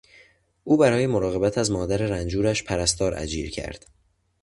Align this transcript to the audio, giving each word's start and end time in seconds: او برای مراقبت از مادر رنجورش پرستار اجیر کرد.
او 0.63 0.77
برای 0.77 1.07
مراقبت 1.07 1.57
از 1.57 1.71
مادر 1.71 1.97
رنجورش 1.97 2.63
پرستار 2.63 3.13
اجیر 3.17 3.49
کرد. 3.49 3.87